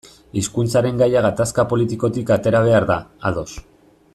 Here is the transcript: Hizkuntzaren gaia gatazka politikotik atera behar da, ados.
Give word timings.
Hizkuntzaren 0.39 1.01
gaia 1.01 1.21
gatazka 1.25 1.65
politikotik 1.73 2.33
atera 2.37 2.63
behar 2.69 2.89
da, 2.93 2.99
ados. 3.31 3.51